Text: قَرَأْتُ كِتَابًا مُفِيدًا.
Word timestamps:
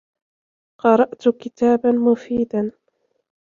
قَرَأْتُ 0.79 1.27
كِتَابًا 1.29 1.91
مُفِيدًا. 1.91 2.71